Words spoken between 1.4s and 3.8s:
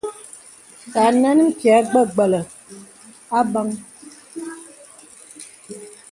m̀pyɛ̄t gbə̀gbə̀lə̀ àgbāŋ.